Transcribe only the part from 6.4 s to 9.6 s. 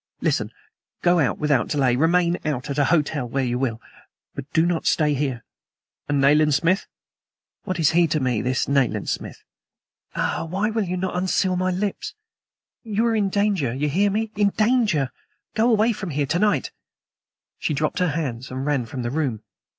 Smith?" "What is he to me, this Nayland Smith?